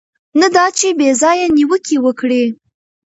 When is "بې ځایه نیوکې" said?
0.97-1.97